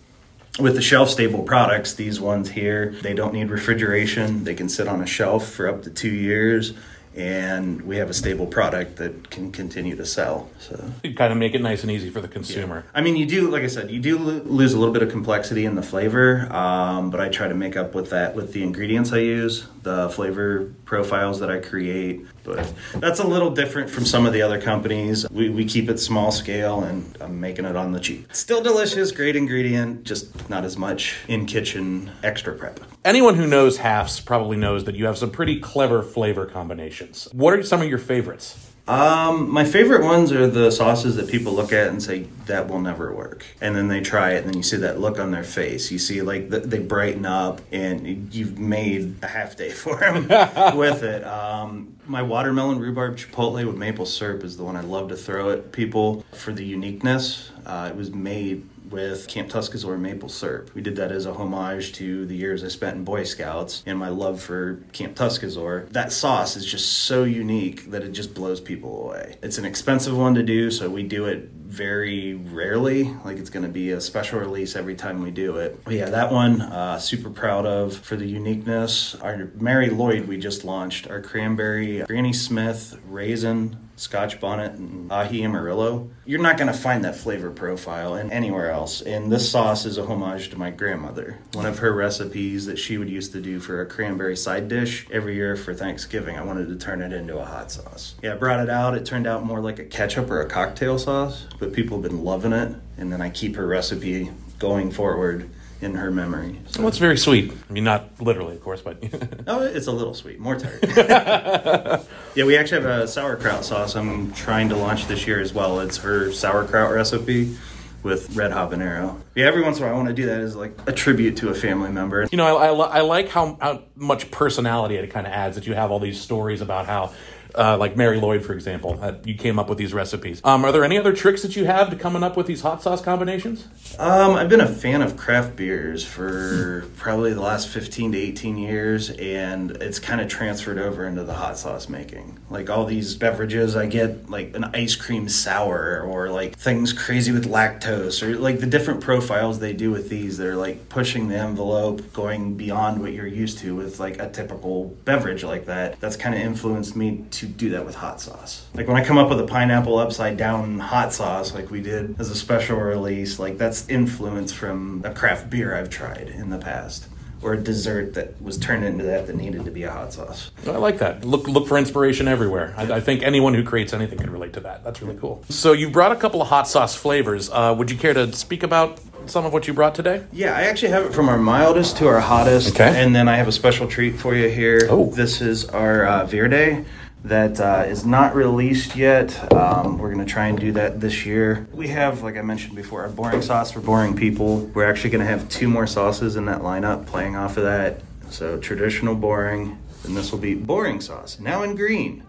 With 0.59 0.75
the 0.75 0.81
shelf 0.81 1.09
stable 1.09 1.43
products, 1.43 1.93
these 1.93 2.19
ones 2.19 2.49
here, 2.49 2.95
they 3.01 3.13
don't 3.13 3.33
need 3.33 3.49
refrigeration. 3.49 4.43
They 4.43 4.55
can 4.55 4.67
sit 4.67 4.87
on 4.87 5.01
a 5.01 5.05
shelf 5.05 5.49
for 5.49 5.67
up 5.69 5.83
to 5.83 5.89
two 5.89 6.09
years 6.09 6.73
and 7.19 7.81
we 7.81 7.97
have 7.97 8.09
a 8.09 8.13
stable 8.13 8.47
product 8.47 8.95
that 8.95 9.29
can 9.29 9.51
continue 9.51 9.95
to 9.95 10.05
sell. 10.05 10.49
So 10.59 10.91
you 11.03 11.13
kind 11.13 11.33
of 11.33 11.37
make 11.37 11.53
it 11.53 11.61
nice 11.61 11.81
and 11.81 11.91
easy 11.91 12.09
for 12.09 12.21
the 12.21 12.27
consumer. 12.29 12.85
Yeah. 12.85 12.91
I 12.99 13.01
mean, 13.01 13.17
you 13.17 13.25
do, 13.25 13.49
like 13.49 13.63
I 13.63 13.67
said, 13.67 13.91
you 13.91 13.99
do 13.99 14.17
lo- 14.17 14.41
lose 14.45 14.73
a 14.73 14.79
little 14.79 14.93
bit 14.93 15.03
of 15.03 15.09
complexity 15.09 15.65
in 15.65 15.75
the 15.75 15.83
flavor, 15.83 16.51
um, 16.53 17.09
but 17.09 17.19
I 17.19 17.27
try 17.27 17.49
to 17.49 17.55
make 17.55 17.75
up 17.75 17.93
with 17.93 18.09
that 18.11 18.35
with 18.35 18.53
the 18.53 18.63
ingredients 18.63 19.11
I 19.11 19.19
use, 19.19 19.67
the 19.83 20.09
flavor 20.09 20.73
profiles 20.85 21.39
that 21.41 21.51
I 21.51 21.59
create. 21.59 22.25
But 22.43 22.73
that's 22.95 23.19
a 23.19 23.27
little 23.27 23.51
different 23.51 23.89
from 23.89 24.05
some 24.05 24.25
of 24.25 24.33
the 24.33 24.41
other 24.41 24.61
companies. 24.61 25.29
We, 25.29 25.49
we 25.49 25.65
keep 25.65 25.89
it 25.89 25.99
small 25.99 26.31
scale, 26.31 26.83
and 26.83 27.17
I'm 27.19 27.39
making 27.39 27.65
it 27.65 27.75
on 27.75 27.91
the 27.91 27.99
cheap. 27.99 28.33
Still 28.33 28.63
delicious, 28.63 29.11
great 29.11 29.35
ingredient, 29.35 30.05
just 30.05 30.49
not 30.49 30.63
as 30.63 30.77
much 30.77 31.17
in 31.27 31.45
kitchen 31.45 32.11
extra 32.23 32.53
prep. 32.53 32.79
Anyone 33.05 33.35
who 33.35 33.47
knows 33.47 33.77
Haffs 33.77 34.19
probably 34.19 34.57
knows 34.57 34.83
that 34.85 34.95
you 34.95 35.05
have 35.05 35.17
some 35.17 35.31
pretty 35.31 35.59
clever 35.59 36.01
flavor 36.03 36.45
combinations. 36.45 37.08
What 37.31 37.53
are 37.53 37.63
some 37.63 37.81
of 37.81 37.89
your 37.89 37.97
favorites? 37.99 38.69
Um, 38.89 39.51
my 39.51 39.65
favorite 39.65 40.03
ones 40.03 40.31
are 40.31 40.47
the 40.47 40.71
sauces 40.71 41.15
that 41.17 41.29
people 41.29 41.53
look 41.53 41.71
at 41.71 41.89
and 41.89 42.01
say 42.01 42.25
that 42.47 42.67
will 42.67 42.79
never 42.79 43.13
work, 43.13 43.45
and 43.61 43.75
then 43.75 43.87
they 43.87 44.01
try 44.01 44.31
it, 44.31 44.37
and 44.37 44.47
then 44.47 44.57
you 44.57 44.63
see 44.63 44.77
that 44.77 44.99
look 44.99 45.19
on 45.19 45.29
their 45.29 45.43
face. 45.43 45.91
You 45.91 45.99
see 45.99 46.23
like 46.23 46.49
the, 46.49 46.61
they 46.61 46.79
brighten 46.79 47.23
up, 47.23 47.61
and 47.71 48.33
you've 48.33 48.57
made 48.57 49.17
a 49.21 49.27
half 49.27 49.55
day 49.55 49.69
for 49.83 49.95
them 49.97 50.27
with 50.75 51.03
it. 51.03 51.23
Um, 51.23 51.97
my 52.07 52.23
watermelon 52.23 52.79
rhubarb 52.79 53.17
chipotle 53.17 53.63
with 53.63 53.75
maple 53.75 54.07
syrup 54.07 54.43
is 54.43 54.57
the 54.57 54.63
one 54.63 54.75
I 54.75 54.81
love 54.81 55.09
to 55.09 55.15
throw 55.15 55.51
at 55.51 55.71
people 55.71 56.25
for 56.33 56.51
the 56.51 56.65
uniqueness. 56.65 57.51
Uh, 57.67 57.89
it 57.91 57.95
was 57.95 58.09
made 58.09 58.67
with 58.91 59.27
Camp 59.27 59.49
Tuscazoar 59.49 59.99
maple 59.99 60.29
syrup. 60.29 60.73
We 60.73 60.81
did 60.81 60.95
that 60.97 61.11
as 61.11 61.25
a 61.25 61.33
homage 61.33 61.93
to 61.93 62.25
the 62.25 62.35
years 62.35 62.63
I 62.63 62.67
spent 62.67 62.97
in 62.97 63.03
Boy 63.03 63.23
Scouts 63.23 63.83
and 63.85 63.97
my 63.97 64.09
love 64.09 64.41
for 64.41 64.83
Camp 64.93 65.15
Tuscazoar. 65.15 65.89
That 65.89 66.11
sauce 66.11 66.55
is 66.55 66.65
just 66.65 66.91
so 66.91 67.23
unique 67.23 67.91
that 67.91 68.03
it 68.03 68.11
just 68.11 68.33
blows 68.33 68.59
people 68.59 69.03
away. 69.03 69.37
It's 69.41 69.57
an 69.57 69.65
expensive 69.65 70.17
one 70.17 70.35
to 70.35 70.43
do, 70.43 70.71
so 70.71 70.89
we 70.89 71.03
do 71.03 71.25
it 71.25 71.49
very 71.69 72.33
rarely. 72.33 73.13
Like 73.23 73.37
it's 73.37 73.49
going 73.49 73.63
to 73.63 73.69
be 73.69 73.91
a 73.91 74.01
special 74.01 74.39
release 74.39 74.75
every 74.75 74.95
time 74.95 75.21
we 75.21 75.31
do 75.31 75.57
it. 75.57 75.83
But 75.83 75.93
yeah, 75.93 76.09
that 76.09 76.31
one, 76.31 76.61
uh, 76.61 76.97
super 76.99 77.29
proud 77.29 77.65
of 77.65 77.95
for 77.95 78.15
the 78.15 78.25
uniqueness. 78.25 79.15
Our 79.15 79.51
Mari 79.55 79.89
Lwyd 79.89 80.27
we 80.27 80.37
just 80.37 80.63
launched, 80.63 81.07
our 81.07 81.21
cranberry, 81.21 81.99
Granny 82.03 82.33
Smith, 82.33 82.99
raisin, 83.07 83.77
Scotch 83.99 84.39
bonnet 84.39 84.71
and 84.75 85.09
aji 85.11 85.43
amarillo. 85.43 86.09
You're 86.25 86.41
not 86.41 86.57
going 86.57 86.71
to 86.71 86.77
find 86.77 87.03
that 87.03 87.17
flavor 87.17 87.51
profile 87.51 88.15
in 88.15 88.31
anywhere 88.31 88.71
else. 88.71 89.01
And 89.01 89.29
this 89.29 89.51
sauce 89.51 89.85
is 89.85 89.97
a 89.97 90.05
homage 90.05 90.49
to 90.51 90.57
my 90.57 90.69
grandmother. 90.69 91.37
One 91.51 91.65
of 91.65 91.79
her 91.79 91.91
recipes 91.91 92.65
that 92.65 92.77
she 92.77 92.97
would 92.97 93.09
used 93.09 93.33
to 93.33 93.41
do 93.41 93.59
for 93.59 93.81
a 93.81 93.85
cranberry 93.85 94.37
side 94.37 94.69
dish 94.69 95.05
every 95.11 95.35
year 95.35 95.57
for 95.57 95.73
Thanksgiving. 95.73 96.37
I 96.37 96.43
wanted 96.43 96.69
to 96.69 96.77
turn 96.77 97.01
it 97.01 97.11
into 97.11 97.37
a 97.37 97.45
hot 97.45 97.73
sauce. 97.73 98.15
Yeah, 98.23 98.35
I 98.35 98.37
brought 98.37 98.61
it 98.61 98.69
out. 98.69 98.95
It 98.95 99.05
turned 99.05 99.27
out 99.27 99.43
more 99.43 99.59
like 99.59 99.79
a 99.79 99.85
ketchup 99.85 100.31
or 100.31 100.39
a 100.39 100.47
cocktail 100.47 100.97
sauce, 100.97 101.45
but 101.59 101.73
people 101.73 102.01
have 102.01 102.09
been 102.09 102.23
loving 102.23 102.53
it. 102.53 102.75
And 102.97 103.11
then 103.11 103.21
I 103.21 103.29
keep 103.29 103.57
her 103.57 103.67
recipe 103.67 104.31
going 104.59 104.91
forward 104.91 105.49
in 105.81 105.95
her 105.95 106.11
memory. 106.11 106.59
So. 106.67 106.81
Well, 106.81 106.89
that's 106.89 106.97
very 106.97 107.17
sweet. 107.17 107.53
I 107.69 107.73
mean, 107.73 107.83
not 107.83 108.21
literally, 108.21 108.55
of 108.55 108.63
course, 108.63 108.81
but. 108.81 109.03
oh, 109.47 109.61
it's 109.61 109.87
a 109.87 109.91
little 109.91 110.13
sweet, 110.13 110.39
more 110.39 110.57
tart. 110.57 110.83
yeah, 110.97 112.03
we 112.35 112.57
actually 112.57 112.81
have 112.81 113.03
a 113.03 113.07
sauerkraut 113.07 113.63
sauce 113.63 113.95
I'm 113.95 114.33
trying 114.33 114.69
to 114.69 114.75
launch 114.75 115.07
this 115.07 115.25
year 115.25 115.39
as 115.39 115.53
well. 115.53 115.79
It's 115.79 115.97
her 115.97 116.31
sauerkraut 116.31 116.93
recipe 116.93 117.55
with 118.03 118.35
red 118.35 118.51
habanero. 118.51 119.19
Yeah, 119.35 119.45
every 119.45 119.61
once 119.61 119.77
in 119.77 119.83
a 119.83 119.87
while 119.87 119.95
I 119.95 119.97
want 119.97 120.09
to 120.09 120.13
do 120.13 120.25
that 120.27 120.39
as 120.39 120.55
like 120.55 120.77
a 120.87 120.91
tribute 120.91 121.37
to 121.37 121.49
a 121.49 121.53
family 121.53 121.91
member. 121.91 122.27
You 122.31 122.37
know, 122.37 122.57
I, 122.57 122.67
I, 122.67 122.97
I 122.99 123.01
like 123.01 123.29
how, 123.29 123.57
how 123.61 123.83
much 123.95 124.31
personality 124.31 124.95
it 124.95 125.07
kind 125.11 125.27
of 125.27 125.33
adds 125.33 125.55
that 125.55 125.67
you 125.67 125.73
have 125.73 125.91
all 125.91 125.99
these 125.99 126.19
stories 126.19 126.61
about 126.61 126.85
how 126.85 127.13
uh, 127.55 127.77
like 127.77 127.95
Mari 127.95 128.19
Lwyd, 128.19 128.43
for 128.43 128.53
example, 128.53 128.95
that 128.95 129.25
you 129.27 129.35
came 129.35 129.59
up 129.59 129.69
with 129.69 129.77
these 129.77 129.93
recipes. 129.93 130.41
Um, 130.43 130.63
are 130.65 130.71
there 130.71 130.83
any 130.83 130.97
other 130.97 131.13
tricks 131.13 131.41
that 131.41 131.55
you 131.55 131.65
have 131.65 131.89
to 131.89 131.95
coming 131.95 132.23
up 132.23 132.37
with 132.37 132.47
these 132.47 132.61
hot 132.61 132.81
sauce 132.83 133.01
combinations? 133.01 133.67
Um, 133.97 134.35
I've 134.35 134.49
been 134.49 134.61
a 134.61 134.67
fan 134.67 135.01
of 135.01 135.17
craft 135.17 135.55
beers 135.55 136.03
for 136.05 136.85
probably 136.97 137.33
the 137.33 137.41
last 137.41 137.67
15 137.69 138.11
to 138.11 138.17
18 138.17 138.57
years, 138.57 139.09
and 139.11 139.71
it's 139.71 139.99
kind 139.99 140.21
of 140.21 140.27
transferred 140.27 140.77
over 140.77 141.05
into 141.05 141.23
the 141.23 141.33
hot 141.33 141.57
sauce 141.57 141.89
making. 141.89 142.39
Like 142.49 142.69
all 142.69 142.85
these 142.85 143.15
beverages, 143.15 143.75
I 143.75 143.87
get 143.87 144.29
like 144.29 144.55
an 144.55 144.65
ice 144.75 144.95
cream 144.95 145.27
sour 145.27 146.01
or 146.01 146.29
like 146.29 146.57
things 146.57 146.93
crazy 146.93 147.31
with 147.31 147.47
lactose 147.49 148.21
or 148.21 148.37
like 148.37 148.59
the 148.59 148.67
different 148.67 149.01
profiles 149.01 149.59
they 149.59 149.73
do 149.73 149.91
with 149.91 150.09
these. 150.09 150.37
They're 150.37 150.55
like 150.55 150.89
pushing 150.89 151.27
the 151.27 151.37
envelope, 151.37 152.13
going 152.13 152.55
beyond 152.55 153.01
what 153.01 153.13
you're 153.13 153.27
used 153.27 153.59
to 153.59 153.75
with 153.75 153.99
like 153.99 154.19
a 154.19 154.29
typical 154.29 154.85
beverage 155.05 155.43
like 155.43 155.65
that. 155.65 155.99
That's 155.99 156.15
kind 156.15 156.35
of 156.35 156.41
influenced 156.41 156.95
me 156.95 157.25
to 157.39 157.45
do 157.45 157.69
that 157.69 157.85
with 157.85 157.95
hot 157.95 158.19
sauce. 158.19 158.67
Like 158.73 158.87
when 158.87 158.97
I 158.97 159.03
come 159.03 159.17
up 159.17 159.29
with 159.29 159.39
a 159.39 159.45
pineapple 159.45 159.97
upside 159.97 160.35
down 160.35 160.79
hot 160.79 161.13
sauce, 161.13 161.53
like 161.53 161.71
we 161.71 161.81
did 161.81 162.19
as 162.19 162.29
a 162.29 162.35
special 162.35 162.77
release, 162.77 163.39
like 163.39 163.57
that's 163.57 163.87
influence 163.87 164.51
from 164.51 165.01
a 165.05 165.13
craft 165.13 165.49
beer 165.49 165.73
I've 165.75 165.89
tried 165.89 166.27
in 166.27 166.49
the 166.49 166.57
past. 166.57 167.07
Or 167.41 167.53
a 167.53 167.57
dessert 167.57 168.15
that 168.15 168.41
was 168.41 168.57
turned 168.57 168.83
into 168.83 169.05
that 169.05 169.27
that 169.27 169.35
needed 169.37 169.63
to 169.63 169.71
be 169.71 169.83
a 169.83 169.89
hot 169.89 170.11
sauce. 170.11 170.51
I 170.67 170.71
like 170.71 170.97
that. 170.97 171.23
Look, 171.23 171.47
look 171.47 171.69
for 171.69 171.77
inspiration 171.77 172.27
everywhere. 172.27 172.73
I, 172.75 172.95
I 172.95 172.99
think 172.99 173.23
anyone 173.23 173.53
who 173.53 173.63
creates 173.63 173.93
anything 173.93 174.19
can 174.19 174.29
relate 174.29 174.51
to 174.53 174.59
that. 174.59 174.83
That's 174.83 175.01
really 175.01 175.17
cool. 175.17 175.45
So 175.47 175.71
you 175.71 175.89
brought 175.89 176.11
a 176.11 176.17
couple 176.17 176.41
of 176.41 176.49
hot 176.49 176.67
sauce 176.67 176.97
flavors. 176.97 177.49
Uh, 177.49 177.73
would 177.77 177.89
you 177.89 177.95
care 177.95 178.13
to 178.13 178.33
speak 178.33 178.61
about 178.61 178.99
some 179.25 179.45
of 179.45 179.53
what 179.53 179.69
you 179.69 179.73
brought 179.73 179.95
today? 179.95 180.25
Yeah, 180.33 180.53
I 180.53 180.63
actually 180.63 180.89
have 180.89 181.05
it 181.05 181.13
from 181.13 181.29
our 181.29 181.37
mildest 181.37 181.95
to 181.97 182.07
our 182.07 182.19
hottest. 182.19 182.75
Okay. 182.75 183.01
And 183.01 183.15
then 183.15 183.29
I 183.29 183.37
have 183.37 183.47
a 183.47 183.53
special 183.53 183.87
treat 183.87 184.17
for 184.17 184.35
you 184.35 184.49
here. 184.49 184.87
Oh. 184.89 185.09
This 185.09 185.39
is 185.39 185.63
our 185.63 186.05
uh, 186.05 186.25
Verde 186.25 186.83
that 187.23 187.59
uh, 187.59 187.83
is 187.87 188.05
not 188.05 188.33
released 188.33 188.95
yet. 188.95 189.53
Um, 189.53 189.97
we're 189.97 190.13
going 190.13 190.25
to 190.25 190.31
try 190.31 190.47
and 190.47 190.57
do 190.57 190.71
that 190.73 191.01
this 191.01 191.25
year. 191.25 191.67
We 191.73 191.89
have, 191.89 192.23
like 192.23 192.37
I 192.37 192.41
mentioned 192.41 192.75
before, 192.75 193.01
our 193.01 193.09
boring 193.09 193.41
sauce 193.41 193.71
for 193.71 193.81
boring 193.81 194.15
people. 194.15 194.59
We're 194.59 194.89
actually 194.89 195.09
going 195.09 195.25
to 195.25 195.29
have 195.29 195.49
two 195.49 195.67
more 195.67 195.85
sauces 195.85 196.37
in 196.37 196.45
that 196.45 196.61
lineup 196.61 197.05
playing 197.05 197.35
off 197.35 197.57
of 197.57 197.63
that. 197.63 198.01
So 198.29 198.57
traditional 198.57 199.15
boring, 199.15 199.77
and 200.03 200.15
this 200.15 200.31
will 200.31 200.39
be 200.39 200.55
boring 200.55 201.01
sauce, 201.01 201.39
now 201.39 201.63
in 201.63 201.75
green. 201.75 202.23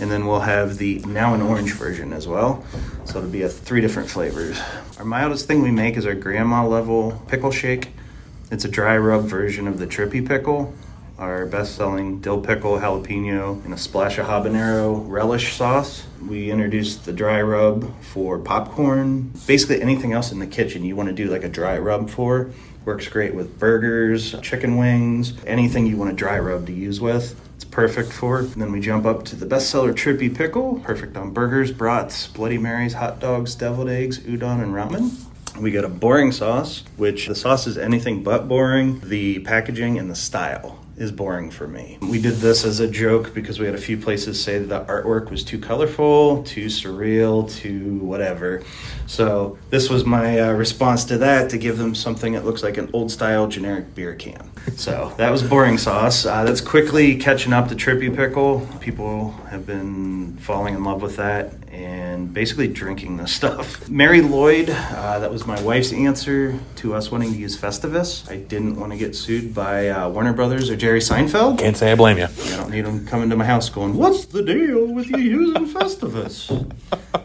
And 0.00 0.10
then 0.10 0.26
we'll 0.26 0.40
have 0.40 0.78
the 0.78 1.00
now 1.00 1.34
in 1.34 1.42
orange 1.42 1.74
version 1.74 2.12
as 2.12 2.26
well. 2.26 2.64
So 3.04 3.18
it'll 3.18 3.30
be 3.30 3.42
a 3.42 3.48
three 3.48 3.80
different 3.80 4.08
flavors. 4.08 4.60
Our 4.98 5.04
mildest 5.04 5.46
thing 5.46 5.62
we 5.62 5.70
make 5.70 5.96
is 5.96 6.06
our 6.06 6.14
grandma 6.14 6.66
level 6.66 7.22
pickle 7.28 7.50
shake. 7.50 7.90
It's 8.50 8.64
a 8.64 8.68
dry 8.68 8.96
rub 8.96 9.24
version 9.24 9.68
of 9.68 9.78
the 9.78 9.86
trippy 9.86 10.26
pickle 10.26 10.74
our 11.22 11.46
best-selling 11.46 12.20
dill 12.20 12.40
pickle 12.40 12.80
jalapeno 12.80 13.64
and 13.64 13.72
a 13.72 13.78
splash 13.78 14.18
of 14.18 14.26
habanero 14.26 15.08
relish 15.08 15.54
sauce. 15.54 16.04
We 16.20 16.50
introduced 16.50 17.04
the 17.04 17.12
dry 17.12 17.40
rub 17.40 17.88
for 18.02 18.40
popcorn. 18.40 19.32
Basically 19.46 19.80
anything 19.80 20.12
else 20.12 20.32
in 20.32 20.40
the 20.40 20.48
kitchen 20.48 20.84
you 20.84 20.96
want 20.96 21.10
to 21.10 21.14
do 21.14 21.30
like 21.30 21.44
a 21.44 21.48
dry 21.48 21.78
rub 21.78 22.10
for 22.10 22.50
works 22.84 23.06
great 23.06 23.36
with 23.36 23.60
burgers, 23.60 24.34
chicken 24.40 24.76
wings, 24.76 25.34
anything 25.46 25.86
you 25.86 25.96
want 25.96 26.10
a 26.10 26.14
dry 26.14 26.40
rub 26.40 26.66
to 26.66 26.72
use 26.72 27.00
with. 27.00 27.40
It's 27.54 27.64
perfect 27.64 28.12
for. 28.12 28.40
And 28.40 28.54
then 28.54 28.72
we 28.72 28.80
jump 28.80 29.06
up 29.06 29.24
to 29.26 29.36
the 29.36 29.46
bestseller 29.46 29.92
Trippy 29.92 30.34
Pickle, 30.34 30.80
perfect 30.80 31.16
on 31.16 31.30
burgers, 31.30 31.70
brats, 31.70 32.26
Bloody 32.26 32.58
Marys, 32.58 32.94
hot 32.94 33.20
dogs, 33.20 33.54
deviled 33.54 33.88
eggs, 33.88 34.18
udon, 34.18 34.60
and 34.60 34.74
ramen. 34.74 35.12
We 35.60 35.70
got 35.70 35.84
a 35.84 35.88
boring 35.88 36.32
sauce, 36.32 36.82
which 36.96 37.28
the 37.28 37.36
sauce 37.36 37.68
is 37.68 37.78
anything 37.78 38.24
but 38.24 38.48
boring. 38.48 39.00
The 39.04 39.38
packaging 39.38 39.98
and 39.98 40.10
the 40.10 40.16
style 40.16 40.81
is 40.96 41.10
boring 41.10 41.50
for 41.50 41.66
me. 41.66 41.98
We 42.00 42.20
did 42.20 42.34
this 42.34 42.64
as 42.64 42.80
a 42.80 42.88
joke 42.88 43.34
because 43.34 43.58
we 43.58 43.66
had 43.66 43.74
a 43.74 43.80
few 43.80 43.96
places 43.96 44.42
say 44.42 44.58
that 44.58 44.66
the 44.66 44.92
artwork 44.92 45.30
was 45.30 45.42
too 45.44 45.58
colorful, 45.58 46.42
too 46.42 46.66
surreal, 46.66 47.50
too 47.50 47.98
whatever. 47.98 48.62
So 49.06 49.58
this 49.70 49.88
was 49.88 50.04
my 50.04 50.40
uh, 50.40 50.52
response 50.52 51.04
to 51.06 51.18
that 51.18 51.50
to 51.50 51.58
give 51.58 51.78
them 51.78 51.94
something 51.94 52.34
that 52.34 52.44
looks 52.44 52.62
like 52.62 52.76
an 52.76 52.90
old 52.92 53.10
style 53.10 53.46
generic 53.46 53.94
beer 53.94 54.14
can. 54.14 54.50
So 54.76 55.12
that 55.16 55.30
was 55.30 55.42
boring 55.42 55.76
sauce. 55.76 56.24
Uh, 56.24 56.44
that's 56.44 56.60
quickly 56.60 57.16
catching 57.16 57.52
up 57.52 57.68
to 57.68 57.74
Trippy 57.74 58.14
Pickle. 58.14 58.66
People 58.80 59.32
have 59.50 59.66
been 59.66 60.36
falling 60.38 60.74
in 60.74 60.84
love 60.84 61.02
with 61.02 61.16
that 61.16 61.52
and 61.72 62.32
basically 62.32 62.68
drinking 62.68 63.16
this 63.16 63.32
stuff. 63.40 63.88
Mari 63.88 64.20
Lwyd, 64.20 64.68
uh, 64.68 65.18
that 65.18 65.32
was 65.32 65.46
my 65.46 65.60
wife's 65.62 65.92
answer 65.92 66.58
to 66.76 66.94
us 66.94 67.10
wanting 67.10 67.32
to 67.32 67.38
use 67.38 67.56
Festivus. 67.58 68.30
I 68.30 68.36
didn't 68.36 68.78
want 68.78 68.92
to 68.92 68.98
get 68.98 69.16
sued 69.16 69.54
by 69.54 69.88
uh, 69.88 70.08
Warner 70.10 70.34
Brothers 70.34 70.70
or 70.70 70.76
Jerry 70.76 71.00
Seinfeld. 71.00 71.58
Can't 71.58 71.76
say 71.76 71.90
I 71.90 71.94
blame 71.94 72.18
you. 72.18 72.24
I 72.26 72.56
don't 72.56 72.70
need 72.70 72.84
them 72.84 73.06
coming 73.06 73.30
to 73.30 73.36
my 73.36 73.44
house 73.44 73.70
going, 73.70 73.94
What's 73.96 74.26
the 74.26 74.42
deal 74.42 74.86
with 74.86 75.08
you 75.10 75.18
using 75.18 75.66
Festivus? 75.74 76.70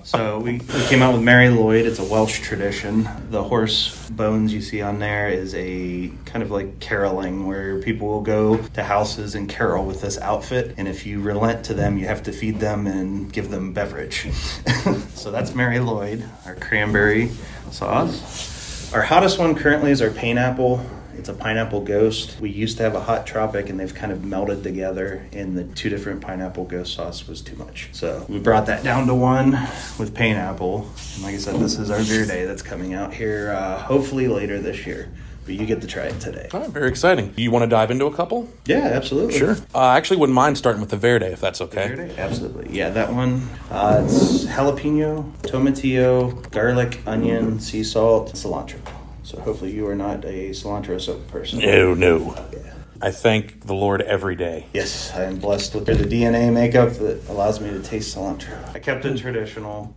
So 0.03 0.39
we, 0.39 0.53
we 0.53 0.86
came 0.86 1.01
out 1.01 1.13
with 1.13 1.24
Mari 1.24 1.48
Lwyd. 1.48 1.86
It's 1.86 2.00
a 2.00 2.03
Welsh 2.03 2.39
tradition. 2.39 3.08
The 3.29 3.44
horse 3.44 4.10
bones 4.10 4.53
you 4.53 4.62
see 4.62 4.82
on 4.82 5.00
there 5.00 5.27
is 5.27 5.53
a 5.56 6.12
kind 6.25 6.41
of 6.44 6.50
like 6.50 6.79
caroling 6.79 7.46
where 7.46 7.82
people 7.82 8.08
will 8.08 8.22
go 8.22 8.58
to 8.58 8.84
houses 8.84 9.36
and 9.36 9.50
carol 9.50 9.86
with 9.86 10.01
this 10.01 10.17
outfit. 10.17 10.75
And 10.77 10.88
if 10.88 11.06
you 11.06 11.22
relent 11.22 11.65
to 11.65 11.74
them, 11.74 11.98
you 11.98 12.08
have 12.08 12.24
to 12.24 12.32
feed 12.32 12.60
them 12.60 12.88
and 12.88 13.32
give 13.32 13.50
them 13.50 13.74
beverage. 13.74 14.32
so 15.13 15.32
that's 15.32 15.53
Mari 15.53 15.77
Lwyd, 15.77 16.25
our 16.46 16.56
cranberry 16.56 17.32
sauce. 17.72 18.94
Our 18.94 19.01
hottest 19.01 19.38
one 19.38 19.56
currently 19.56 19.91
is 19.91 20.01
our 20.01 20.10
pineapple. 20.10 20.86
It's 21.17 21.29
a 21.29 21.33
pineapple 21.33 21.81
ghost. 21.81 22.39
We 22.39 22.50
used 22.50 22.77
to 22.77 22.83
have 22.83 22.95
a 22.95 23.01
hot 23.01 23.25
tropic 23.25 23.69
and 23.69 23.79
they've 23.79 23.93
kind 23.93 24.12
of 24.12 24.24
melted 24.24 24.63
together, 24.63 25.27
and 25.31 25.57
the 25.57 25.63
two 25.63 25.89
different 25.89 26.21
pineapple 26.21 26.65
ghost 26.65 26.93
sauce 26.93 27.27
was 27.27 27.41
too 27.41 27.55
much. 27.55 27.89
So 27.91 28.25
we 28.29 28.39
brought 28.39 28.67
that 28.67 28.83
down 28.83 29.07
to 29.07 29.15
one 29.15 29.51
with 29.97 30.13
pineapple. 30.15 30.89
And 31.15 31.24
like 31.24 31.36
I 31.36 31.38
said, 31.38 31.55
this 31.59 31.77
is 31.79 31.89
our 31.89 32.00
Verde 32.00 32.45
that's 32.45 32.62
coming 32.62 32.93
out 32.93 33.13
here 33.13 33.51
uh, 33.51 33.79
hopefully 33.79 34.27
later 34.27 34.59
this 34.59 34.86
year. 34.86 35.12
But 35.45 35.55
you 35.55 35.65
get 35.65 35.79
to 35.79 35.88
try 35.88 36.03
it 36.03 36.19
today. 36.19 36.50
All 36.53 36.59
right, 36.59 36.69
very 36.69 36.89
exciting. 36.89 37.33
You 37.38 37.51
want 37.51 37.63
to 37.63 37.69
dive 37.69 37.89
into 37.89 38.05
a 38.05 38.13
couple? 38.13 38.50
Yeah, 38.65 38.79
absolutely. 38.79 39.39
Sure. 39.39 39.55
Uh, 39.74 39.77
I 39.79 39.95
actually 39.95 40.17
wouldn't 40.17 40.36
mind 40.36 40.57
starting 40.57 40.81
with 40.81 40.89
the 40.89 40.97
Verde 40.97 41.27
if 41.27 41.39
that's 41.39 41.62
okay. 41.62 41.88
Verde? 41.88 42.13
Absolutely. 42.17 42.77
Yeah, 42.77 42.89
that 42.89 43.13
one. 43.13 43.47
Uh, 43.71 44.01
it's 44.03 44.43
jalapeno, 44.43 45.31
tomatillo, 45.43 46.51
garlic, 46.51 47.00
onion, 47.07 47.62
sea 47.62 47.86
salt, 47.86 48.33
cilantro. 48.33 48.79
So 49.27 49.41
hopefully 49.41 49.74
you 49.74 49.86
are 49.89 49.96
not 49.96 50.24
a 50.24 50.51
cilantro 50.51 51.01
soap 51.01 51.27
person. 51.27 51.60
No, 51.60 51.93
no. 51.93 52.34
I 53.01 53.12
thank 53.12 53.67
the 53.67 53.74
Lord 53.74 54.01
every 54.01 54.38
day. 54.38 54.67
Yes, 54.74 55.13
I 55.13 55.24
am 55.24 55.38
blessed 55.38 55.75
with 55.75 55.86
the 55.86 55.96
DNA 55.96 56.50
makeup 56.53 56.93
that 56.93 57.27
allows 57.27 57.60
me 57.60 57.69
to 57.72 57.84
taste 57.84 58.15
cilantro. 58.15 58.57
I 58.74 58.79
kept 58.79 59.03
it 59.03 59.17
traditional. 59.17 59.93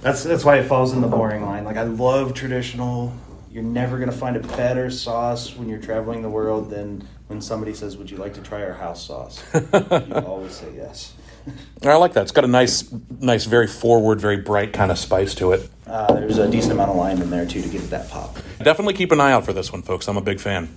That's 0.00 0.22
that's 0.22 0.44
why 0.44 0.58
it 0.58 0.68
falls 0.68 0.92
in 0.92 1.00
the 1.00 1.08
boring 1.08 1.44
line. 1.44 1.64
Like 1.64 1.76
I 1.76 1.82
love 1.82 2.34
traditional. 2.34 3.12
You're 3.50 3.64
never 3.64 3.98
gonna 3.98 4.12
find 4.12 4.36
a 4.36 4.46
better 4.56 4.92
sauce 4.92 5.56
when 5.56 5.68
you're 5.68 5.80
traveling 5.80 6.22
the 6.22 6.30
world 6.30 6.70
than 6.70 7.08
when 7.26 7.40
somebody 7.40 7.74
says, 7.74 7.96
"Would 7.96 8.12
you 8.12 8.16
like 8.18 8.34
to 8.34 8.42
try 8.42 8.62
our 8.62 8.74
house 8.74 9.04
sauce?" 9.04 9.42
you 9.52 10.14
always 10.24 10.52
say 10.52 10.68
yes. 10.76 11.14
I 11.82 11.96
like 11.96 12.12
that. 12.14 12.22
It's 12.22 12.32
got 12.32 12.44
a 12.44 12.48
nice, 12.48 12.92
nice, 13.20 13.44
very 13.44 13.66
forward, 13.66 14.20
very 14.20 14.36
bright 14.36 14.72
kind 14.72 14.90
of 14.90 14.98
spice 14.98 15.34
to 15.36 15.52
it. 15.52 15.68
Uh, 15.86 16.14
there's 16.14 16.38
a 16.38 16.48
decent 16.48 16.72
amount 16.72 16.90
of 16.90 16.96
lime 16.96 17.20
in 17.20 17.30
there 17.30 17.44
too 17.44 17.60
to 17.60 17.68
give 17.68 17.82
it 17.82 17.90
that 17.90 18.08
pop. 18.08 18.36
Definitely 18.62 18.94
keep 18.94 19.12
an 19.12 19.20
eye 19.20 19.32
out 19.32 19.44
for 19.44 19.52
this 19.52 19.72
one, 19.72 19.82
folks. 19.82 20.08
I'm 20.08 20.16
a 20.16 20.22
big 20.22 20.40
fan. 20.40 20.74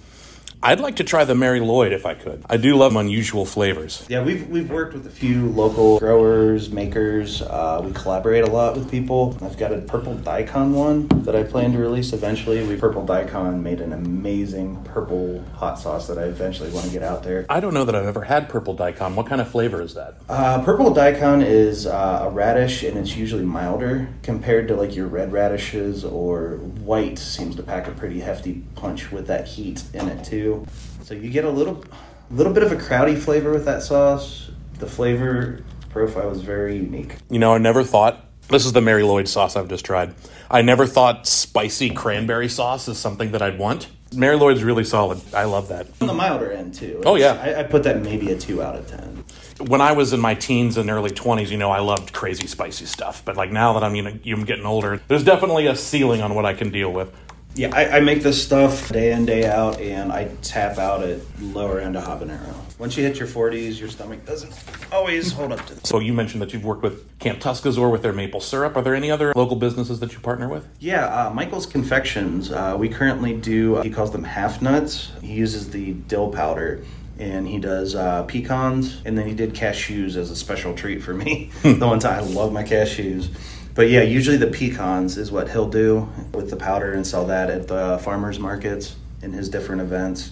I'd 0.65 0.79
like 0.79 0.95
to 0.95 1.03
try 1.03 1.23
the 1.25 1.35
Mari 1.35 1.59
Lwyd 1.59 1.91
if 1.91 2.07
I 2.07 2.15
could. 2.15 2.43
I 2.49 2.57
do 2.57 2.75
love 2.75 2.95
unusual 2.95 3.45
flavors. 3.45 4.03
Yeah, 4.09 4.23
we've 4.23 4.49
we've 4.49 4.71
worked 4.71 4.95
with 4.95 5.05
a 5.05 5.11
few 5.11 5.49
local 5.49 5.99
growers, 5.99 6.71
makers. 6.71 7.43
Uh, 7.43 7.83
we 7.85 7.91
collaborate 7.91 8.43
a 8.43 8.49
lot 8.49 8.75
with 8.75 8.89
people. 8.89 9.37
I've 9.43 9.59
got 9.59 9.71
a 9.71 9.77
purple 9.81 10.15
daikon 10.15 10.73
one 10.73 11.07
that 11.21 11.35
I 11.35 11.43
plan 11.43 11.73
to 11.73 11.77
release 11.77 12.13
eventually. 12.13 12.65
We 12.65 12.77
purple 12.77 13.05
daikon 13.05 13.61
made 13.61 13.79
an 13.79 13.93
amazing 13.93 14.83
purple 14.85 15.43
hot 15.53 15.77
sauce 15.77 16.07
that 16.07 16.17
I 16.17 16.23
eventually 16.23 16.71
want 16.71 16.87
to 16.87 16.91
get 16.91 17.03
out 17.03 17.21
there. 17.21 17.45
I 17.47 17.59
don't 17.59 17.75
know 17.75 17.85
that 17.85 17.93
I've 17.93 18.07
ever 18.07 18.23
had 18.23 18.49
purple 18.49 18.73
daikon. 18.73 19.15
What 19.15 19.27
kind 19.27 19.41
of 19.41 19.47
flavor 19.47 19.83
is 19.83 19.93
that? 19.93 20.15
Uh, 20.27 20.63
purple 20.63 20.91
daikon 20.91 21.43
is 21.43 21.85
uh, 21.85 22.21
a 22.23 22.29
radish, 22.31 22.81
and 22.81 22.97
it's 22.97 23.15
usually 23.15 23.45
milder 23.45 24.07
compared 24.23 24.67
to 24.69 24.75
like 24.75 24.95
your 24.95 25.05
red 25.05 25.31
radishes 25.31 26.03
or 26.03 26.57
white. 26.57 27.19
Seems 27.19 27.55
to 27.55 27.61
pack 27.61 27.87
a 27.87 27.91
pretty 27.91 28.21
hefty 28.21 28.63
punch 28.73 29.11
with 29.11 29.27
that 29.27 29.47
heat 29.47 29.83
in 29.93 30.09
it 30.09 30.25
too. 30.25 30.54
So 31.03 31.13
you 31.13 31.29
get 31.29 31.45
a 31.45 31.49
little, 31.49 31.83
little 32.31 32.53
bit 32.53 32.63
of 32.63 32.71
a 32.71 32.75
crowdy 32.75 33.17
flavor 33.17 33.51
with 33.51 33.65
that 33.65 33.83
sauce. 33.83 34.49
The 34.79 34.87
flavor 34.87 35.63
profile 35.89 36.31
is 36.31 36.41
very 36.41 36.75
unique. 36.75 37.15
You 37.29 37.39
know, 37.39 37.53
I 37.53 37.57
never 37.57 37.83
thought 37.83 38.25
this 38.49 38.65
is 38.65 38.73
the 38.73 38.81
Mari 38.81 39.03
Lwyd 39.03 39.27
sauce 39.27 39.55
I've 39.55 39.67
just 39.67 39.85
tried. 39.85 40.13
I 40.49 40.61
never 40.61 40.85
thought 40.85 41.25
spicy 41.25 41.89
cranberry 41.89 42.49
sauce 42.49 42.87
is 42.87 42.99
something 42.99 43.31
that 43.31 43.41
I'd 43.41 43.57
want. 43.57 43.87
Mari 44.13 44.37
Lwyd's 44.37 44.63
really 44.63 44.83
solid. 44.83 45.19
I 45.33 45.45
love 45.45 45.69
that. 45.69 45.87
On 45.99 46.07
the 46.07 46.13
milder 46.13 46.51
end 46.51 46.73
too. 46.73 47.01
Oh, 47.05 47.15
yeah. 47.15 47.41
I, 47.41 47.61
I 47.61 47.63
put 47.63 47.83
that 47.83 48.01
maybe 48.01 48.31
a 48.31 48.37
two 48.37 48.61
out 48.61 48.75
of 48.75 48.87
ten. 48.87 49.23
When 49.67 49.81
I 49.81 49.93
was 49.93 50.13
in 50.13 50.19
my 50.19 50.35
teens 50.35 50.77
and 50.77 50.89
early 50.89 51.09
20s, 51.09 51.49
you 51.49 51.57
know, 51.57 51.71
I 51.71 51.79
loved 51.79 52.13
crazy 52.13 52.45
spicy 52.45 52.85
stuff. 52.85 53.23
But 53.25 53.35
like 53.35 53.51
now 53.51 53.73
that 53.73 53.83
I'm, 53.83 53.95
you 53.95 54.03
know, 54.03 54.11
I'm 54.11 54.45
getting 54.45 54.65
older, 54.65 55.01
there's 55.07 55.23
definitely 55.23 55.67
a 55.67 55.75
ceiling 55.75 56.21
on 56.21 56.35
what 56.35 56.45
I 56.45 56.53
can 56.53 56.71
deal 56.71 56.91
with. 56.91 57.11
Yeah, 57.55 57.69
I, 57.73 57.97
I 57.97 57.99
make 58.01 58.21
this 58.21 58.43
stuff 58.43 58.91
day 58.91 59.13
in 59.13 59.25
day 59.25 59.45
out, 59.45 59.79
and 59.79 60.11
I 60.11 60.29
tap 60.41 60.77
out 60.77 61.03
at 61.03 61.21
lower 61.39 61.79
end 61.79 61.95
of 61.95 62.03
habanero. 62.03 62.53
Once 62.77 62.97
you 62.97 63.03
hit 63.03 63.17
your 63.17 63.29
40s, 63.29 63.79
your 63.79 63.87
stomach 63.87 64.25
doesn't 64.25 64.53
always 64.91 65.31
hold 65.31 65.53
up 65.53 65.65
to 65.67 65.75
this. 65.75 65.87
So 65.87 65.99
you 65.99 66.11
mentioned 66.11 66.41
that 66.41 66.51
you've 66.51 66.65
worked 66.65 66.83
with 66.83 67.17
Camp 67.19 67.39
Tuscazoar 67.39 67.89
with 67.89 68.01
their 68.01 68.11
maple 68.11 68.41
syrup. 68.41 68.75
Are 68.75 68.81
there 68.81 68.93
any 68.93 69.09
other 69.09 69.31
local 69.37 69.55
businesses 69.55 70.01
that 70.01 70.11
you 70.11 70.19
partner 70.19 70.49
with? 70.49 70.67
Yeah, 70.79 71.05
uh, 71.05 71.29
Michael's 71.29 71.65
Confections. 71.65 72.51
Uh, 72.51 72.75
we 72.77 72.89
currently 72.89 73.33
do. 73.33 73.77
Uh, 73.77 73.83
he 73.83 73.89
calls 73.89 74.11
them 74.11 74.25
half 74.25 74.61
nuts. 74.61 75.13
He 75.21 75.33
uses 75.33 75.69
the 75.69 75.93
dill 75.93 76.29
powder. 76.31 76.83
And 77.17 77.47
he 77.47 77.59
does 77.59 77.95
uh, 77.95 78.23
pecans, 78.23 79.01
and 79.05 79.17
then 79.17 79.25
he 79.25 79.33
did 79.33 79.53
cashews 79.53 80.17
as 80.17 80.29
a 80.29 80.35
special 80.35 80.75
treat 80.75 81.01
for 81.01 81.13
me. 81.13 81.49
the 81.61 81.87
one 81.87 81.99
time 81.99 82.21
I 82.21 82.27
love 82.27 82.51
my 82.51 82.63
cashews. 82.65 83.29
But 83.75 83.89
yeah, 83.89 84.03
usually 84.03 84.37
the 84.37 84.47
pecans 84.47 85.17
is 85.17 85.33
what 85.33 85.49
he'll 85.49 85.69
do 85.69 86.07
with 86.33 86.49
the 86.49 86.55
powder 86.55 86.93
and 86.93 87.05
sell 87.05 87.25
that 87.25 87.49
at 87.49 87.67
the 87.67 87.99
farmers 88.01 88.39
markets 88.39 88.95
in 89.21 89.33
his 89.33 89.49
different 89.49 89.81
events. 89.81 90.31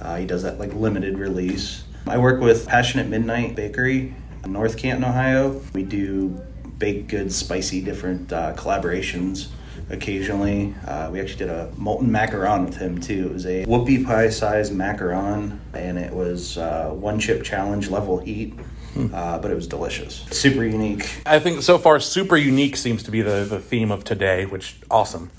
Uh, 0.00 0.16
he 0.16 0.26
does 0.26 0.44
that 0.44 0.60
like 0.60 0.72
limited 0.72 1.18
release. 1.18 1.82
I 2.06 2.18
work 2.18 2.40
with 2.40 2.68
Passionate 2.68 3.08
Midnight 3.08 3.56
Bakery 3.56 4.14
in 4.44 4.52
North 4.52 4.76
Canton, 4.76 5.02
Ohio. 5.02 5.60
We 5.72 5.82
do 5.82 6.40
baked 6.78 7.08
goods, 7.08 7.34
spicy, 7.34 7.80
different 7.80 8.32
uh, 8.32 8.54
collaborations 8.54 9.48
occasionally. 9.90 10.74
Uh, 10.86 11.10
we 11.10 11.20
actually 11.20 11.38
did 11.38 11.50
a 11.50 11.72
molten 11.76 12.10
macaron 12.10 12.64
with 12.64 12.76
him 12.76 13.00
too. 13.00 13.26
It 13.26 13.32
was 13.32 13.46
a 13.46 13.64
whoopie 13.64 14.04
pie 14.04 14.28
sized 14.28 14.72
macaron, 14.72 15.58
and 15.72 15.98
it 15.98 16.12
was 16.12 16.58
uh, 16.58 16.90
one 16.90 17.18
chip 17.18 17.42
challenge 17.42 17.90
level 17.90 18.18
heat. 18.18 18.54
Uh, 18.96 19.38
but 19.38 19.50
it 19.50 19.54
was 19.54 19.66
delicious. 19.66 20.24
Super 20.30 20.64
unique. 20.64 21.22
I 21.26 21.38
think 21.40 21.62
so 21.62 21.78
far, 21.78 21.98
super 22.00 22.36
unique 22.36 22.76
seems 22.76 23.02
to 23.04 23.10
be 23.10 23.22
the, 23.22 23.44
the 23.48 23.58
theme 23.58 23.90
of 23.90 24.04
today, 24.04 24.46
which 24.46 24.76
awesome. 24.90 25.30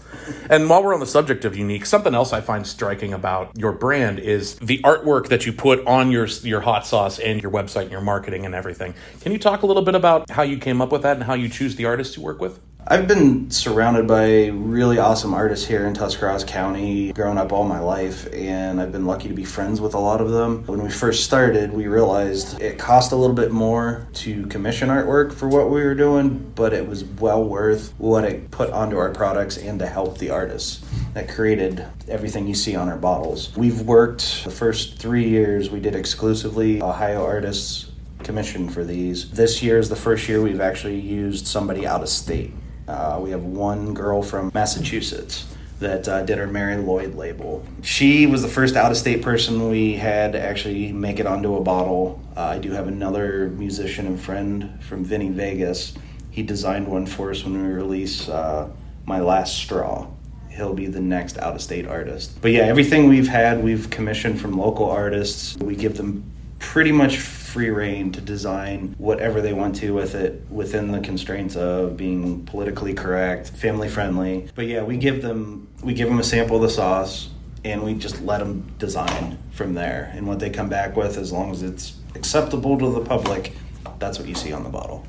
And 0.49 0.69
while 0.69 0.83
we're 0.83 0.93
on 0.93 0.99
the 0.99 1.05
subject 1.05 1.45
of 1.45 1.55
unique, 1.55 1.85
something 1.85 2.13
else 2.13 2.33
I 2.33 2.41
find 2.41 2.65
striking 2.65 3.13
about 3.13 3.51
your 3.57 3.71
brand 3.71 4.19
is 4.19 4.55
the 4.55 4.79
artwork 4.79 5.27
that 5.29 5.45
you 5.45 5.53
put 5.53 5.85
on 5.85 6.11
your 6.11 6.25
your 6.43 6.61
hot 6.61 6.85
sauce 6.85 7.19
and 7.19 7.41
your 7.41 7.51
website 7.51 7.83
and 7.83 7.91
your 7.91 8.01
marketing 8.01 8.45
and 8.45 8.55
everything. 8.55 8.93
Can 9.21 9.31
you 9.31 9.39
talk 9.39 9.61
a 9.63 9.65
little 9.65 9.83
bit 9.83 9.95
about 9.95 10.29
how 10.29 10.43
you 10.43 10.57
came 10.57 10.81
up 10.81 10.91
with 10.91 11.03
that 11.03 11.15
and 11.15 11.23
how 11.23 11.33
you 11.33 11.49
choose 11.49 11.75
the 11.75 11.85
artists 11.85 12.17
you 12.17 12.23
work 12.23 12.41
with? 12.41 12.59
I've 12.87 13.07
been 13.07 13.49
surrounded 13.49 14.07
by 14.07 14.49
really 14.49 14.99
awesome 14.99 15.33
artists 15.33 15.65
here 15.65 15.87
in 15.87 15.95
Tuscarawas 15.95 16.43
County 16.43 17.11
growing 17.13 17.39
up 17.39 17.51
all 17.51 17.63
my 17.63 17.79
life, 17.79 18.31
and 18.31 18.79
I've 18.79 18.91
been 18.91 19.07
lucky 19.07 19.27
to 19.27 19.33
be 19.33 19.43
friends 19.43 19.81
with 19.81 19.95
a 19.95 19.99
lot 19.99 20.21
of 20.21 20.29
them. 20.29 20.63
When 20.67 20.83
we 20.83 20.91
first 20.91 21.23
started, 21.23 21.73
we 21.73 21.87
realized 21.87 22.61
it 22.61 22.77
cost 22.77 23.11
a 23.11 23.15
little 23.15 23.35
bit 23.35 23.51
more 23.51 24.07
to 24.13 24.45
commission 24.47 24.89
artwork 24.89 25.33
for 25.33 25.47
what 25.47 25.71
we 25.71 25.81
were 25.81 25.95
doing, 25.95 26.51
but 26.53 26.73
it 26.73 26.87
was 26.87 27.03
well 27.03 27.43
worth 27.43 27.91
what 27.97 28.23
it 28.23 28.51
put 28.51 28.69
onto 28.69 28.97
our 28.97 29.09
products 29.09 29.57
and 29.57 29.79
to 29.79 29.87
help 29.87 30.19
the 30.19 30.29
artists 30.29 30.85
that 31.15 31.27
created 31.27 31.83
everything 32.07 32.45
you 32.45 32.53
see 32.53 32.75
on 32.75 32.87
our 32.87 32.97
bottles. 32.97 33.51
We've 33.57 33.81
worked 33.81 34.43
the 34.43 34.51
first 34.51 34.99
three 34.99 35.27
years, 35.27 35.71
we 35.71 35.79
did 35.79 35.95
exclusively 35.95 36.83
Ohio 36.83 37.25
artists 37.25 37.89
commission 38.23 38.69
for 38.69 38.83
these. 38.83 39.31
This 39.31 39.63
year 39.63 39.79
is 39.79 39.89
the 39.89 39.95
first 39.95 40.29
year 40.29 40.39
we've 40.39 40.61
actually 40.61 40.99
used 40.99 41.47
somebody 41.47 41.87
out 41.87 42.03
of 42.03 42.09
state. 42.09 42.53
Uh, 42.87 43.19
we 43.21 43.31
have 43.31 43.43
one 43.43 43.93
girl 43.93 44.21
from 44.21 44.51
Massachusetts 44.53 45.45
that 45.79 46.07
uh, 46.07 46.21
did 46.23 46.39
our 46.39 46.47
Mari 46.47 46.75
Lwyd 46.75 47.15
label. 47.15 47.65
She 47.81 48.27
was 48.27 48.41
the 48.41 48.47
first 48.47 48.75
out 48.75 48.91
of 48.91 48.97
state 48.97 49.21
person 49.21 49.69
we 49.69 49.93
had 49.93 50.35
actually 50.35 50.91
make 50.91 51.19
it 51.19 51.25
onto 51.25 51.55
a 51.55 51.61
bottle. 51.61 52.21
Uh, 52.37 52.41
I 52.41 52.59
do 52.59 52.71
have 52.71 52.87
another 52.87 53.49
musician 53.49 54.05
and 54.07 54.19
friend 54.19 54.81
from 54.83 55.03
Vinny 55.03 55.29
Vegas. 55.29 55.93
He 56.31 56.43
designed 56.43 56.87
one 56.87 57.05
for 57.05 57.31
us 57.31 57.43
when 57.43 57.61
we 57.61 57.73
release 57.73 58.29
uh, 58.29 58.69
My 59.05 59.19
Last 59.19 59.57
Straw. 59.57 60.07
He'll 60.49 60.73
be 60.73 60.87
the 60.87 61.01
next 61.01 61.37
out 61.37 61.55
of 61.55 61.61
state 61.61 61.85
artist. 61.85 62.41
But 62.41 62.51
yeah, 62.51 62.61
everything 62.61 63.09
we've 63.09 63.27
had, 63.27 63.61
we've 63.61 63.89
commissioned 63.89 64.39
from 64.39 64.57
local 64.57 64.89
artists. 64.89 65.57
We 65.57 65.75
give 65.75 65.97
them 65.97 66.23
pretty 66.59 66.93
much 66.93 67.17
free 67.55 67.69
reign 67.69 68.11
to 68.11 68.19
design 68.19 68.93
whatever 68.97 69.39
they 69.39 69.53
want 69.53 69.73
to 69.73 69.93
with 69.93 70.13
it 70.13 70.45
within 70.49 70.91
the 70.91 70.99
constraints 70.99 71.55
of 71.55 71.95
being 71.95 72.45
politically 72.45 72.93
correct, 72.93 73.49
family 73.51 73.87
friendly. 73.87 74.45
But 74.55 74.65
yeah, 74.65 74.83
we 74.83 74.97
give 74.97 75.21
them 75.21 75.69
we 75.81 75.93
give 75.93 76.09
them 76.09 76.19
a 76.19 76.23
sample 76.23 76.57
of 76.57 76.63
the 76.63 76.69
sauce 76.69 77.29
and 77.63 77.81
we 77.81 77.93
just 77.93 78.21
let 78.23 78.39
them 78.39 78.69
design 78.77 79.37
from 79.51 79.73
there. 79.73 80.11
And 80.13 80.27
what 80.27 80.39
they 80.39 80.49
come 80.49 80.67
back 80.67 80.97
with 80.97 81.17
as 81.17 81.31
long 81.31 81.49
as 81.49 81.63
it's 81.63 81.95
acceptable 82.13 82.77
to 82.77 82.91
the 82.91 82.99
public, 82.99 83.53
that's 83.99 84.19
what 84.19 84.27
you 84.27 84.35
see 84.35 84.51
on 84.51 84.65
the 84.65 84.69
bottle. 84.69 85.07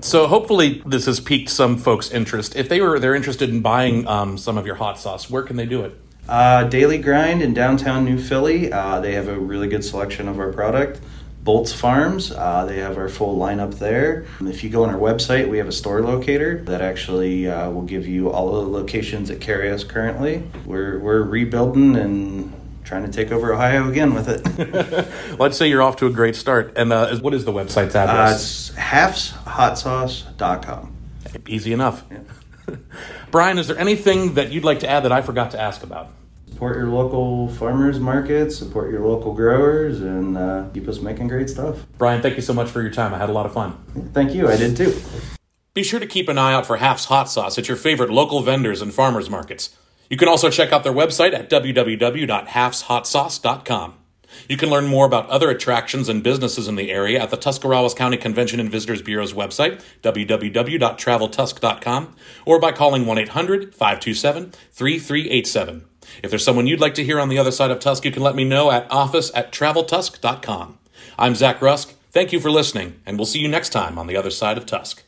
So 0.00 0.26
hopefully 0.26 0.82
this 0.84 1.06
has 1.06 1.20
piqued 1.20 1.48
some 1.48 1.76
folks' 1.78 2.10
interest. 2.10 2.56
If 2.56 2.68
they 2.68 2.80
were 2.80 2.98
they're 2.98 3.14
interested 3.14 3.50
in 3.50 3.60
buying 3.60 4.04
um, 4.08 4.36
some 4.36 4.58
of 4.58 4.66
your 4.66 4.74
hot 4.74 4.98
sauce, 4.98 5.30
where 5.30 5.44
can 5.44 5.54
they 5.54 5.66
do 5.66 5.84
it? 5.84 5.96
Uh, 6.28 6.64
Daily 6.64 6.98
Grind 6.98 7.40
in 7.40 7.54
downtown 7.54 8.04
New 8.04 8.18
Philly. 8.18 8.72
Uh, 8.72 8.98
they 8.98 9.12
have 9.12 9.28
a 9.28 9.38
really 9.38 9.68
good 9.68 9.84
selection 9.84 10.26
of 10.26 10.40
our 10.40 10.52
product. 10.52 11.00
Bolts 11.44 11.72
Farms. 11.72 12.32
Uh, 12.32 12.64
they 12.64 12.78
have 12.78 12.96
our 12.96 13.08
full 13.10 13.36
lineup 13.38 13.78
there. 13.78 14.24
If 14.40 14.64
you 14.64 14.70
go 14.70 14.82
on 14.84 14.90
our 14.90 14.98
website, 14.98 15.46
we 15.48 15.58
have 15.58 15.68
a 15.68 15.72
store 15.72 16.00
locator 16.00 16.62
that 16.64 16.80
actually 16.80 17.46
uh, 17.48 17.70
will 17.70 17.82
give 17.82 18.06
you 18.06 18.30
all 18.30 18.56
of 18.56 18.64
the 18.64 18.70
locations 18.70 19.28
that 19.28 19.40
carry 19.42 19.70
us 19.70 19.84
currently. 19.84 20.42
We're, 20.64 20.98
we're 20.98 21.20
rebuilding 21.22 21.96
and 21.96 22.50
trying 22.84 23.04
to 23.04 23.12
take 23.12 23.30
over 23.30 23.52
Ohio 23.52 23.88
again 23.90 24.14
with 24.14 24.28
it. 24.28 24.40
Let's 25.38 25.56
say 25.58 25.68
you're 25.68 25.82
off 25.82 25.96
to 25.96 26.06
a 26.06 26.10
great 26.10 26.34
start. 26.36 26.72
And 26.76 26.92
uh, 26.92 27.14
what 27.18 27.34
is 27.34 27.44
the 27.44 27.52
website's 27.52 27.94
Uh, 27.94 27.98
address? 28.00 28.70
it's 28.70 28.78
haffshotsauce.com. 28.78 30.92
Easy 31.46 31.72
enough. 31.72 32.04
Bryan, 33.30 33.58
is 33.58 33.66
there 33.68 33.78
anything 33.78 34.34
that 34.34 34.50
you'd 34.52 34.64
like 34.64 34.80
to 34.80 34.88
add 34.88 35.04
that 35.04 35.12
I 35.12 35.20
forgot 35.20 35.50
to 35.50 35.60
ask 35.60 35.82
about? 35.82 36.08
Support 36.54 36.76
your 36.76 36.86
local 36.86 37.48
farmers 37.48 37.98
markets, 37.98 38.56
support 38.56 38.92
your 38.92 39.04
local 39.04 39.34
growers, 39.34 40.00
and 40.00 40.38
uh, 40.38 40.68
keep 40.72 40.86
us 40.86 41.00
making 41.00 41.26
great 41.26 41.50
stuff. 41.50 41.84
Bryan, 41.98 42.22
thank 42.22 42.36
you 42.36 42.42
so 42.42 42.54
much 42.54 42.70
for 42.70 42.80
your 42.80 42.92
time. 42.92 43.12
I 43.12 43.18
had 43.18 43.28
a 43.28 43.32
lot 43.32 43.44
of 43.44 43.52
fun. 43.52 43.76
Thank 44.12 44.34
you. 44.34 44.48
I 44.48 44.56
did 44.56 44.76
too. 44.76 44.94
Be 45.74 45.82
sure 45.82 45.98
to 45.98 46.06
keep 46.06 46.28
an 46.28 46.38
eye 46.38 46.54
out 46.54 46.64
for 46.64 46.76
Haff's 46.76 47.06
Hot 47.06 47.28
Sauce 47.28 47.58
at 47.58 47.66
your 47.66 47.76
favorite 47.76 48.10
local 48.10 48.40
vendors 48.40 48.80
and 48.80 48.94
farmers 48.94 49.28
markets. 49.28 49.76
You 50.08 50.16
can 50.16 50.28
also 50.28 50.48
check 50.48 50.72
out 50.72 50.84
their 50.84 50.92
website 50.92 51.34
at 51.34 51.50
www.haffshotsauce.com. 51.50 53.94
You 54.48 54.56
can 54.56 54.70
learn 54.70 54.86
more 54.86 55.06
about 55.06 55.28
other 55.28 55.50
attractions 55.50 56.08
and 56.08 56.22
businesses 56.22 56.68
in 56.68 56.76
the 56.76 56.92
area 56.92 57.20
at 57.20 57.30
the 57.30 57.36
Tuscarawas 57.36 57.94
County 57.94 58.16
Convention 58.16 58.60
and 58.60 58.70
Visitors 58.70 59.02
Bureau's 59.02 59.32
website, 59.32 59.82
www.traveltusc.com, 60.02 62.14
or 62.46 62.60
by 62.60 62.70
calling 62.70 63.06
1 63.06 63.18
800 63.18 63.74
527 63.74 64.52
3387. 64.70 65.84
If 66.22 66.30
there's 66.30 66.44
someone 66.44 66.66
you'd 66.66 66.80
like 66.80 66.94
to 66.94 67.04
hear 67.04 67.20
on 67.20 67.28
the 67.28 67.38
other 67.38 67.52
side 67.52 67.70
of 67.70 67.78
Tusk, 67.78 68.04
you 68.04 68.10
can 68.10 68.22
let 68.22 68.34
me 68.34 68.44
know 68.44 68.70
at 68.70 68.90
office 68.90 69.30
at 69.34 69.52
traveltusc.com. 69.52 70.78
I'm 71.18 71.34
Zach 71.34 71.62
Rusk. 71.62 71.94
Thank 72.10 72.32
you 72.32 72.40
for 72.40 72.50
listening, 72.50 73.00
and 73.06 73.18
we'll 73.18 73.26
see 73.26 73.38
you 73.38 73.48
next 73.48 73.70
time 73.70 73.98
on 73.98 74.06
the 74.06 74.16
other 74.16 74.30
side 74.30 74.58
of 74.58 74.66
Tusk. 74.66 75.03